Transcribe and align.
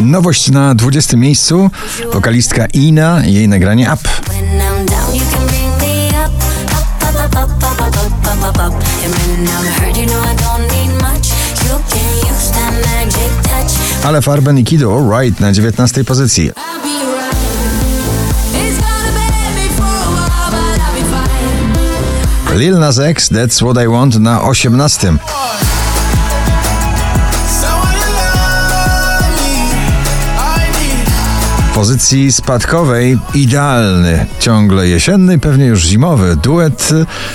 Nowość 0.00 0.50
na 0.50 0.74
20 0.74 1.16
miejscu. 1.16 1.70
Wokalistka 2.12 2.66
Ina 2.66 3.26
i 3.26 3.34
jej 3.34 3.48
nagranie 3.48 3.90
Up. 3.94 4.08
Ale 14.04 14.22
Farben 14.22 14.58
i 14.58 14.64
Kido 14.64 14.96
Alright 14.96 15.40
na 15.40 15.52
19 15.52 16.04
pozycji. 16.04 16.50
Lil 22.54 22.78
Nas 22.78 22.98
X 22.98 23.28
That's 23.28 23.62
What 23.62 23.84
I 23.84 23.88
Want 23.88 24.18
na 24.18 24.42
18. 24.42 25.18
pozycji 31.78 32.32
spadkowej 32.32 33.18
idealny, 33.34 34.26
ciągle 34.40 34.88
jesienny, 34.88 35.38
pewnie 35.38 35.64
już 35.64 35.82
zimowy 35.82 36.36
duet 36.36 36.88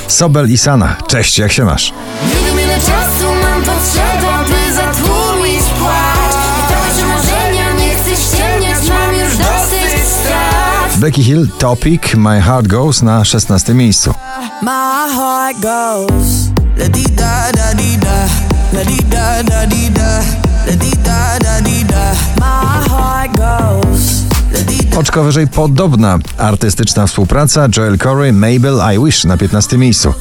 Sobel 0.08 0.52
i 0.52 0.58
Sana. 0.58 0.96
Cześć, 1.08 1.38
jak 1.38 1.52
się 1.52 1.66
masz? 1.66 1.94
Nie 1.94 2.48
wiem 2.48 2.60
ile 2.60 2.76
czasu 2.76 3.26
mam 3.42 3.62
by 4.46 4.74
zatłumić 4.74 5.64
płacz 5.80 7.08
marzenia, 7.08 7.74
nie 7.74 7.96
chcę 7.96 8.16
ściemniać, 8.16 8.90
mam 8.90 9.16
już 9.16 9.38
dosyć 9.38 10.08
strat 10.22 10.98
Becky 10.98 11.24
Hill 11.24 11.48
Topic 11.58 12.16
My 12.16 12.42
Heart 12.42 12.68
Goes 12.68 13.02
na 13.02 13.26
16 13.26 13.74
miejscu. 13.74 14.14
My 14.62 15.14
heart 15.16 15.60
goes 15.60 16.50
la 16.78 16.90
di 16.90 17.04
da 17.04 17.52
da 17.52 17.74
di 17.74 17.98
da, 17.98 18.28
la 18.74 18.84
di 18.84 18.98
da 19.10 19.44
da 19.44 19.66
di 19.66 19.90
da, 19.90 20.20
la 20.68 20.76
di 20.76 20.92
da 21.04 21.33
Oczko 24.98 25.24
wyżej 25.24 25.48
podobna 25.48 26.20
artystyczna 26.38 27.08
współpraca 27.08 27.68
Joel 27.78 27.98
Corey 27.98 28.34
Mabel 28.34 28.82
I 28.96 29.06
Wish 29.06 29.24
na 29.24 29.38
15 29.38 29.78
miejscu. 29.78 30.14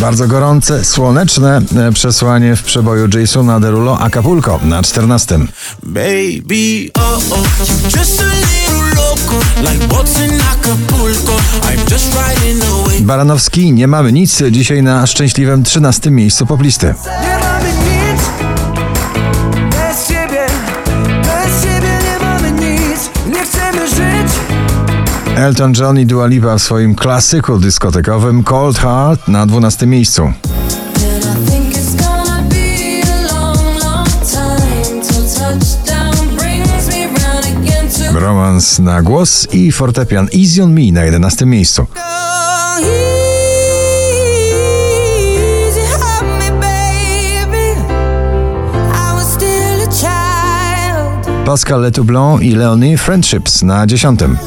Bardzo 0.00 0.28
gorące, 0.28 0.84
słoneczne 0.84 1.60
e, 1.76 1.92
przesłanie 1.92 2.56
w 2.56 2.62
przeboju 2.62 3.08
Jasona 3.20 3.60
Derulo 3.60 3.98
Acapulco 3.98 4.60
na 4.64 4.82
14. 4.82 5.38
Baby, 5.82 6.90
oh 6.94 7.18
oh, 7.30 7.42
Baranowski, 13.08 13.72
nie 13.72 13.86
mamy 13.86 14.12
nic, 14.12 14.42
dzisiaj 14.50 14.82
na 14.82 15.06
szczęśliwym 15.06 15.62
13 15.62 16.10
miejscu 16.10 16.46
poplisty. 16.46 16.86
Nie 16.86 17.38
mamy 17.38 17.68
nic 17.68 18.22
bez 19.70 20.08
ciebie, 20.08 20.46
bez 21.22 21.62
ciebie 21.62 21.88
nie 22.04 22.24
mamy 22.24 22.52
nic. 22.52 23.10
Nie 23.26 23.42
chcemy 23.42 23.88
żyć. 23.88 24.32
Elton 25.36 25.72
John 25.78 25.98
i 25.98 26.06
Dua 26.06 26.26
Lipa 26.26 26.58
w 26.58 26.62
swoim 26.62 26.94
klasyku 26.94 27.58
dyskotekowym 27.58 28.44
Cold 28.44 28.78
Heart 28.78 29.28
na 29.28 29.46
12 29.46 29.86
miejscu. 29.86 30.32
Romans 38.12 38.78
na 38.78 39.02
głos 39.02 39.48
i 39.52 39.72
fortepian 39.72 40.28
Easy 40.40 40.62
on 40.62 40.72
Me 40.72 40.92
na 40.92 41.04
11 41.04 41.46
miejscu. 41.46 41.86
Pascal 51.48 51.80
Letoublon 51.80 52.42
i 52.42 52.50
Leonie 52.50 52.98
Friendships 52.98 53.62
na 53.62 53.86
dziesiątym. 53.86 54.38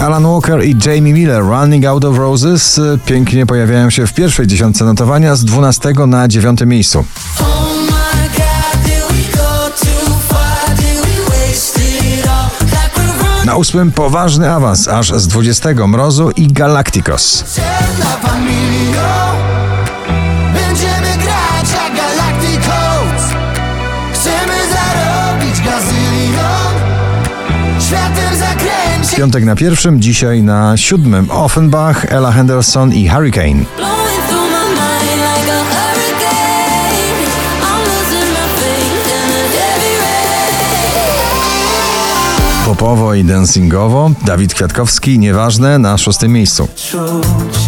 Alan 0.00 0.26
Walker 0.26 0.64
i 0.64 0.76
Jamie 0.86 1.12
Miller 1.12 1.42
Running 1.42 1.84
Out 1.84 2.04
of 2.04 2.18
Roses 2.18 2.80
pięknie 3.06 3.46
pojawiają 3.46 3.90
się 3.90 4.06
w 4.06 4.14
pierwszej 4.14 4.46
dziesiątce 4.46 4.84
notowania 4.84 5.36
z 5.36 5.44
12 5.44 5.92
na 6.06 6.28
9 6.28 6.60
miejscu. 6.66 7.04
Na 13.44 13.56
ósmym 13.56 13.92
poważny 13.92 14.50
awans 14.50 14.88
aż 14.88 15.12
z 15.12 15.26
20 15.26 15.86
Mrozu 15.86 16.30
i 16.30 16.52
Galacticos. 16.52 17.44
Piątek 29.16 29.44
na 29.44 29.56
pierwszym, 29.56 30.00
dzisiaj 30.02 30.42
na 30.42 30.76
siódmym 30.76 31.30
Offenbach, 31.30 32.12
Ella 32.12 32.32
Henderson 32.32 32.92
i 32.92 33.08
Hurricane. 33.08 33.64
Popowo 42.66 43.14
i 43.14 43.24
dancingowo 43.24 44.10
Dawid 44.24 44.54
Kwiatkowski, 44.54 45.18
nieważne, 45.18 45.78
na 45.78 45.98
szóstym 45.98 46.32
miejscu. 46.32 46.68
Czuć 46.90 47.58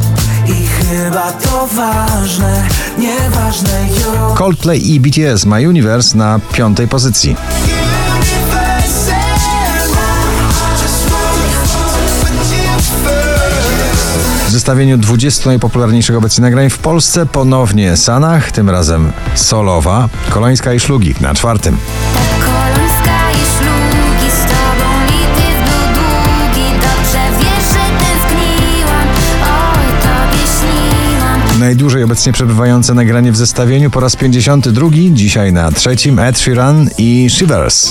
i 0.46 0.66
chyba 0.66 1.32
to 1.32 1.66
ważne, 1.66 2.64
nieważne 2.98 3.88
już. 3.88 4.38
Coldplay 4.38 4.90
i 4.90 5.00
BTS 5.00 5.46
My 5.46 5.68
Universe 5.68 6.18
na 6.18 6.40
piątej 6.52 6.88
pozycji. 6.88 7.36
Zestawieniu 14.58 14.98
20 14.98 15.48
najpopularniejszych 15.50 16.16
obecnie 16.16 16.42
nagrań 16.42 16.70
w 16.70 16.78
Polsce 16.78 17.26
ponownie 17.26 17.96
Sanach, 17.96 18.52
tym 18.52 18.70
razem 18.70 19.12
solowa, 19.34 20.08
Kolońska 20.30 20.74
i 20.74 20.80
Szlugik 20.80 21.20
na 21.20 21.34
czwartym. 21.34 21.76
Najdłużej 31.58 32.04
obecnie 32.04 32.32
przebywające 32.32 32.94
nagranie 32.94 33.32
w 33.32 33.36
zestawieniu 33.36 33.90
po 33.90 34.00
raz 34.00 34.16
52, 34.16 34.88
dzisiaj 35.12 35.52
na 35.52 35.72
trzecim 35.72 36.18
Ed 36.18 36.38
Sheeran 36.38 36.90
i 36.98 37.26
Shivers. 37.30 37.90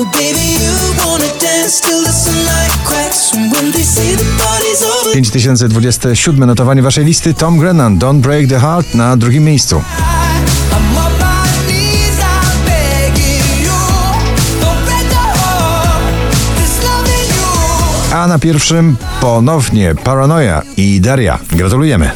Oh 0.00 0.04
baby, 0.04 0.56
you 0.56 1.06
wanna 1.06 1.28
dance 1.40 1.80
till 1.80 2.04
the 2.04 2.12
sunlight 2.12 2.72
cracks, 2.84 3.34
and 3.34 3.52
when 3.52 3.72
they 3.72 3.84
say 3.84 4.16
the 4.16 4.24
party's 4.38 4.82
over. 4.82 5.12
5027 5.12 6.46
notowanie 6.46 6.82
waszej 6.82 7.04
listy 7.04 7.34
Tom 7.34 7.58
Grennan, 7.58 7.98
Don't 7.98 8.20
Break 8.20 8.48
the 8.48 8.58
Heart 8.58 8.94
na 8.94 9.16
drugim 9.16 9.44
miejscu. 9.44 9.82
A 18.12 18.26
na 18.26 18.38
pierwszym 18.38 18.96
ponownie 19.20 19.94
Paranoia 19.94 20.62
i 20.76 21.00
Daria. 21.00 21.38
Gratulujemy. 21.52 22.10